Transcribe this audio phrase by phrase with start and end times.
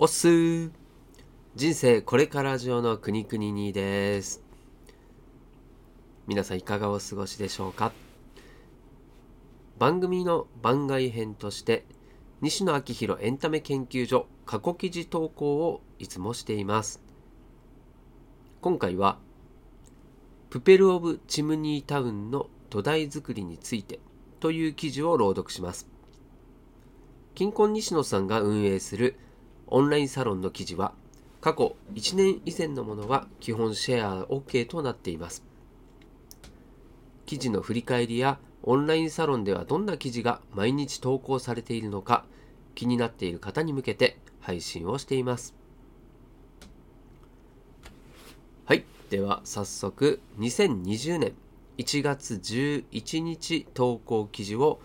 [0.00, 0.70] おっすー。
[1.56, 4.44] 人生これから上の国々にです。
[6.28, 7.90] 皆さんいかがお過ごしでしょうか？
[9.76, 11.84] 番組の番外編として
[12.42, 17.02] 西野昭弘エンタメ研究所過去記事投稿をいつもしています。
[18.60, 19.18] 今回は
[20.48, 23.98] プペル・オブ・チムニータウンの土台作りについて
[24.38, 25.88] という記事を朗読します。
[27.34, 29.16] 金婚西野さんが運営する
[29.70, 30.92] オンラインサロンの記事は
[31.40, 35.44] 過去1年以前のものは基本シェア OK となっています。
[37.26, 42.24] 記事の振り返りやオンラインサロンではどんな記事が毎日投稿されているのか
[42.74, 45.54] 気になっている方に向けて配信をしています。
[48.64, 48.84] はい。
[49.10, 51.34] では早速2020年
[51.78, 54.80] 1月11日投稿記事を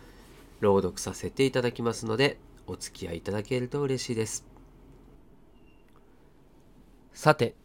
[0.60, 4.53] 朗読させていただきますのでお付き合いいただけると嬉しいです。
[7.14, 7.56] さて、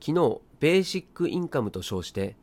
[0.00, 2.36] 昨日ベーシックインカムと称して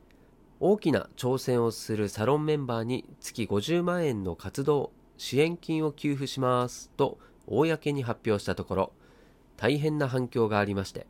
[0.59, 8.91] 大きな挑戦をするサロンメンバーに月50万円の活動支援金を給付しますと公に発表したところ
[9.55, 11.07] 大変な反響がありまして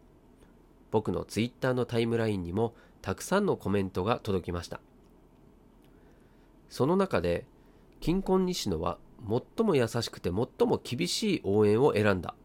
[0.91, 4.79] 僕のツイッターのタイムラインにもたくさんのコメントが届きました。
[6.69, 7.45] その中で
[7.99, 12.35] 金婚西野は最も優しくて最も厳しい応援を選んだ。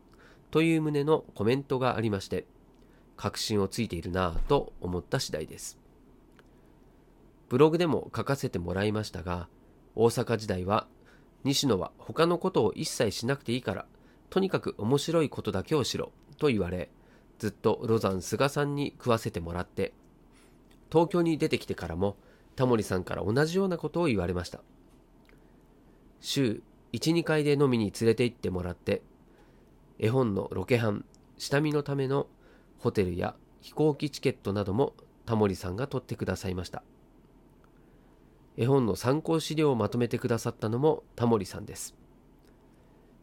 [0.53, 2.45] という旨のコメントがありまして
[3.17, 5.78] 確信をついているなぁと思った次第です。
[7.48, 9.48] ブログでも書かせてもらいましたが
[9.94, 10.86] 大阪時代は
[11.44, 13.86] 西野は他のことを一切しなくていいから
[14.31, 16.91] とにかく面白いことだけをしろと言われ
[17.39, 19.92] ずっとロザン菅さんに食わせてもらって
[20.91, 22.16] 東京に出てきてからも
[22.56, 24.61] タモリさんから同じようなことを言われました。
[26.20, 29.03] 週12回で飲みに連れて行ってもらって
[30.03, 31.05] 絵本のロケハン
[31.39, 32.27] 下見のための
[32.81, 34.94] ホテルや飛行機チケットなども
[35.27, 36.83] タモリさんが取ってくださいました。
[38.56, 41.94] 絵本の参考資料をまとめてくださったのもタモリさんです。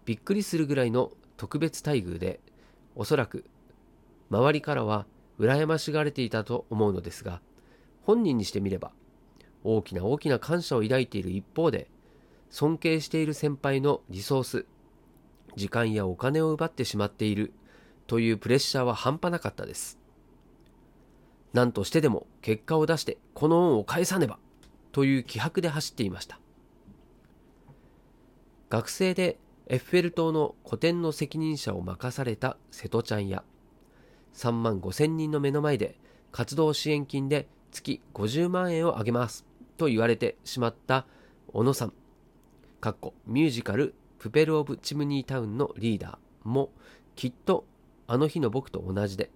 [0.05, 2.39] びっくりするぐらいの特別待遇で
[2.95, 3.43] おそらく
[4.29, 5.05] 周りからは
[5.37, 7.41] 羨ましがれていたと思うのですが
[8.03, 8.91] 本人にしてみれば
[9.65, 11.89] 大きな大きな感謝を抱いている一方で
[12.49, 14.65] 尊敬している先輩のリソース、
[15.55, 17.53] 時間やお金を奪ってしまっている
[18.07, 19.99] というプレッシャーは半端なかったです。
[21.53, 24.39] 何としてでも結果を出してこの恩を返さねば
[24.91, 26.39] という気迫で走っていました。
[28.69, 33.43] 学生でエッフェル塔の個展の責任者を任された瀬戸ちゃんや
[34.33, 35.95] 3万5千人の目の前で
[36.31, 39.45] 活動支援金で月50万円をあげます
[39.77, 41.05] と言われてしまった
[41.53, 41.93] 小野さん
[42.79, 46.69] かっこミュージカルプペル・オブ・チムニータウンのリーダーも
[47.15, 47.65] きっと
[48.05, 49.31] あの日の僕と同じで。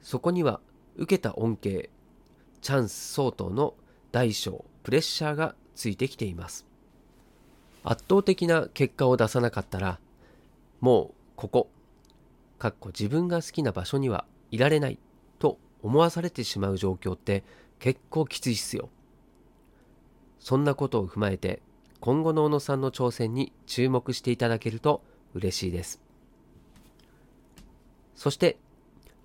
[0.00, 0.60] そこには
[0.96, 1.88] 受けた恩恵
[2.60, 3.74] チャンス相当の
[4.12, 6.66] 大小プレッシャーがついてきています。
[7.82, 9.98] 圧倒的な結果を出さなかったら
[10.80, 11.70] もうここ
[12.58, 14.98] かっこ自分が好きな場所にはいられない
[15.38, 17.42] と思わされてしまう状況って
[17.78, 18.88] 結構きついっすよ。
[20.38, 21.60] そんなことを踏まえて
[22.04, 26.02] 今後の小野さんの挑戦に注目していただけると嬉しいです。
[28.14, 28.58] そして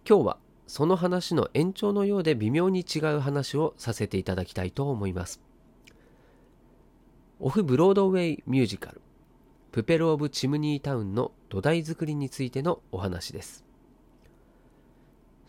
[0.07, 5.41] 今日はその話の延長のようで微妙に違う話をさせていただきたいと思います。
[7.41, 9.01] オフブロードウェイミュージカル
[9.73, 13.65] プペル・オブ・チムニータウンの土台作りについてのお話です。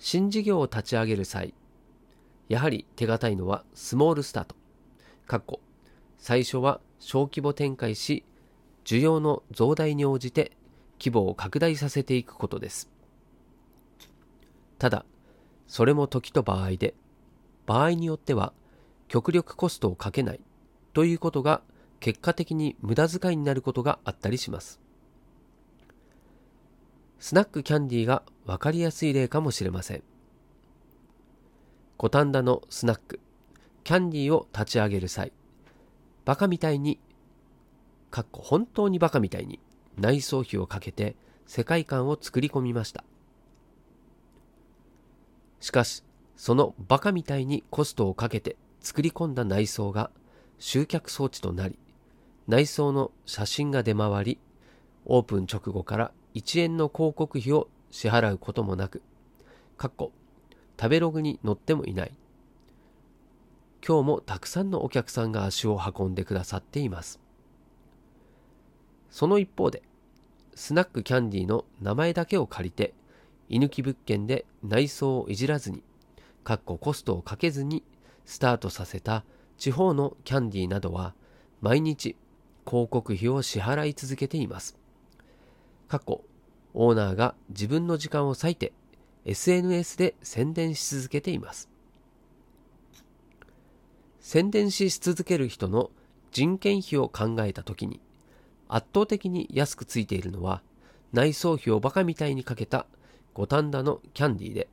[0.00, 1.54] 新事業を立ち上げる際、
[2.48, 5.60] やはり手堅いのはスモールスタート。
[6.18, 8.24] 最初は小規模展開し、
[8.84, 10.52] 需要の増大に応じて
[11.00, 12.88] 規模を拡大させていくことです。
[14.78, 15.04] ただ、
[15.66, 16.94] それも時と場合で、
[17.66, 18.52] 場合によっては
[19.08, 20.40] 極力コストをかけない
[20.92, 21.62] ということが
[22.00, 24.80] 結果的に無駄遣いになることがあったりします。
[27.18, 30.02] スナックキャンディーが分かりやすい例かもしれません。
[31.98, 33.20] 五反田のスナック、
[33.84, 35.32] キャンディーを立ち上げる際、
[36.24, 36.98] バカみたいに、
[38.10, 39.60] かっこ本当にバカみたいに
[39.96, 41.14] 内装費をかけて
[41.46, 43.04] 世界観を作り込みました。
[45.60, 46.02] しかし、
[46.36, 50.10] そのバカみたいにコストをかけて作り込んだ内装が
[50.58, 51.78] 集客装置となり、
[52.48, 54.38] 内装の写真が出回り、
[55.04, 59.02] オープン直後から1円の広告費を支払うこともなく、
[59.76, 60.12] かっこ
[60.80, 62.12] 食べログに載ってもいない。
[63.86, 67.20] 今日もたくさんのお客さんが足を運んでくださっています。
[69.10, 69.82] その一方で、
[70.54, 72.92] スナックキャンディーの名前だけを借りて
[73.48, 75.82] 居抜き物件で内装をいじらずに
[76.44, 77.82] かっこコストをかけずに
[78.24, 79.24] スタートさせた
[79.56, 81.14] 地方のキャンディーなどは
[81.60, 82.16] 毎日
[82.66, 84.76] 広告費を支払い続けています。
[85.88, 86.22] 過去、
[86.74, 88.72] オーナーが自分の時間を割いて
[89.24, 91.68] SNS で宣伝し続けています。
[94.32, 95.90] 宣伝し続ける人の
[96.30, 97.98] 人件費を考えたときに
[98.68, 100.62] 圧倒的に安くついているのは
[101.12, 102.86] 内装費をバカみたいにかけた
[103.34, 104.68] 五反田のキャンディーで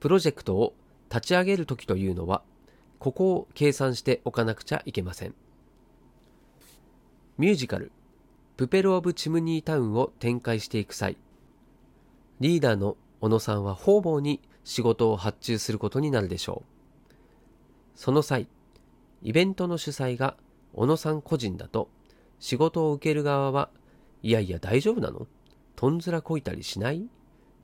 [0.00, 0.74] プロジェクトを
[1.08, 2.42] 立ち上げるときというのは
[2.98, 5.34] ここを計算しておかなくちゃいけません。
[7.38, 7.92] ミュージカル
[8.56, 11.16] プペル・オブ・チムニータウンを展開していく際
[12.40, 16.75] リーダーの小野さんは方々に仕事を発注することになるでしょう。
[17.96, 18.46] その際
[19.22, 20.36] イベントの主催が
[20.74, 21.88] 小野さん個人だと
[22.38, 23.70] 仕事を受ける側は
[24.22, 25.26] いやいや大丈夫なの？
[25.74, 27.08] とんずらこいたりしない？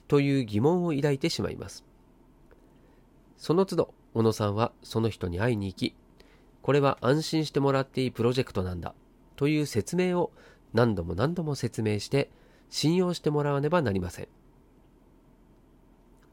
[0.08, 1.84] という疑問を抱いてしまいます。
[3.36, 5.94] その都度小野さんはその人に会いに行き
[6.62, 8.94] これは安心してもらっていいプロジェクトなんだ
[9.36, 10.32] という説明を
[10.72, 12.30] 何度も何度も説明して
[12.70, 14.28] 信用してもらわねばなりません。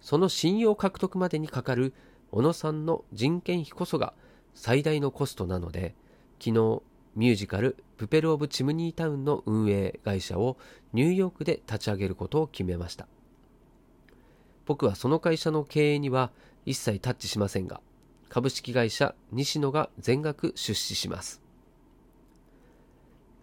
[0.02, 1.94] その信用獲得までにかかる
[2.32, 4.14] 小野さんの人件費こそが
[4.54, 5.96] 最大のコストなので
[6.40, 6.82] 昨日
[7.16, 10.58] ミュージカル「プペル・オブ・チムニータウン」の運営会社を
[10.94, 13.08] ニューヨークで立ち上げることを決めました。
[14.66, 16.32] 僕はその会社の経営には
[16.66, 17.82] 一切タッチしませんが
[18.30, 21.42] 株式会社西野が全額出資します。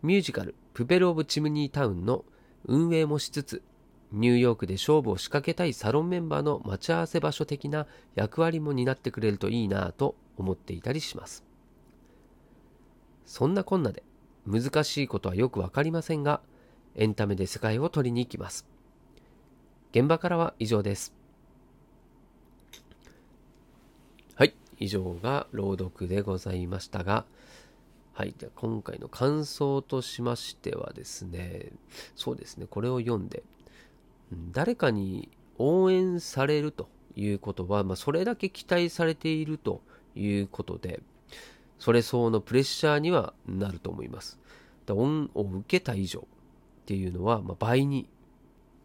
[0.02, 2.24] ミュージカル「プペル・オブ・チムニータウン」の
[2.64, 3.62] 運営もしつつ
[4.12, 11.44] ニューヨークで勝負を仕掛けたいサロンメンバーの待ち合わせ場所的な役割も担ってくれるといいなぁと思っていたりします。
[13.24, 14.04] そんなこんなで
[14.46, 16.40] 難しいことはよくわかりませんが、
[16.94, 18.66] エンタメで世界を取りに行きます。
[19.90, 21.14] 現場からは以上です。
[24.34, 27.24] はい、以上が朗読でございましたが、
[28.12, 31.72] はい、じゃ今回の感想としましてはですね、
[32.14, 33.42] そうですね、これを読んで、
[34.52, 35.28] 誰かに
[35.58, 39.82] 応援されるということは、まあ、それだけ期待されていると
[40.14, 41.00] いうことで、
[41.78, 44.38] それ相応のプレッシャーにはなると思います。
[44.88, 48.08] 恩を受けた以上っていうのは、まあ、倍に、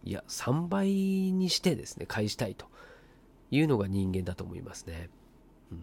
[0.04, 2.66] いや、3倍にしてですね、返したいと
[3.52, 5.10] いうのが人間だと思いますね。
[5.72, 5.78] うん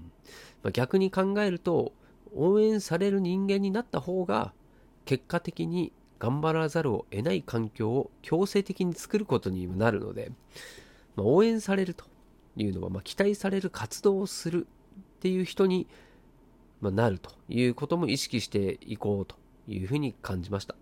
[0.63, 1.93] まあ、逆に考えると、
[2.35, 4.53] 応援される人間になった方が、
[5.05, 10.33] 結果的に頑張らざるを得ない環境を強制的に作ることにもなるので、
[11.17, 12.05] まあ、応援されると
[12.57, 14.67] いうのは、まあ、期待される活動をする
[15.19, 15.87] っていう人に、
[16.81, 19.37] まあ、なるということも意識していこうと
[19.69, 20.75] いうふうに感じました。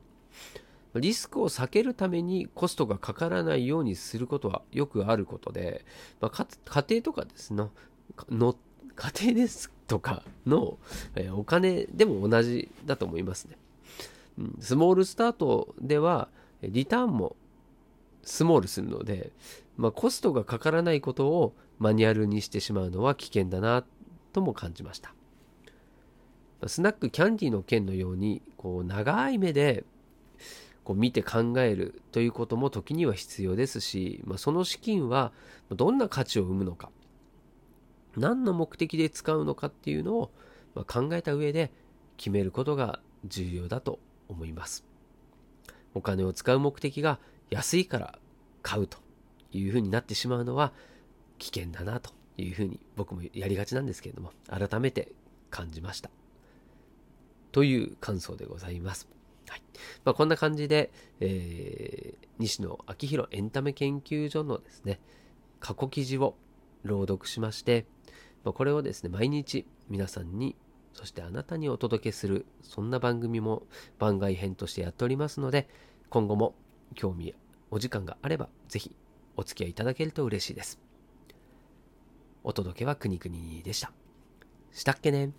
[0.95, 5.85] リスクを避けるためにコストがかからないようにすることはよくあることで、
[6.21, 7.65] まあ、家庭とかですね、
[8.31, 8.57] の
[8.95, 10.79] 家庭ですとかの、
[11.15, 13.57] えお金でも同じだと思いますね。
[14.61, 16.29] スモールスタートでは
[16.63, 17.37] リターンも
[18.23, 19.33] スモールするので、
[19.77, 23.85] まあ、コストがかからないことをマニュアルにしてしまうのは危険だな
[24.33, 25.15] とも感じました。
[26.67, 29.85] スナックキャンディーの件のようにこう長い目で
[30.85, 35.33] こう見て考えるということも時には必要ですし、まあ、その資金は
[35.71, 36.91] どんな価値を生むのか
[38.17, 40.31] 何の目的で使うのかっていうのを
[40.87, 41.73] 考えた上で
[42.17, 44.85] 決めることが重要だと思います。
[45.95, 47.19] お金を使う目的が
[47.51, 48.19] 安いから
[48.63, 48.99] 買うと
[49.53, 50.73] いうふうになってしまうのは
[51.39, 55.13] 危険だなというふうに僕もやりがちなんですけれども改めて
[55.51, 56.11] 感じました。
[57.53, 59.09] という感想でございます。
[59.49, 59.63] はい
[60.05, 60.91] まあ、こんな感じで、
[61.21, 65.01] えー、西野昭弘エンタメ研究所のですね
[65.61, 66.37] 過去記事を
[66.83, 67.87] 朗読しまして、
[68.45, 70.57] まあ、これをですね毎日皆さんに
[70.97, 73.65] そしてあなたにお届けする、そんな番組も
[73.99, 75.69] 番外編としてやっておりますので、
[76.09, 76.55] 今後も
[76.95, 77.35] 興味、
[77.71, 78.97] お時間があれば、ぜひ
[79.37, 80.81] お付き合いいただけると嬉しいです。
[82.45, 83.93] お届けはくにくにでした。
[84.73, 85.33] したっけね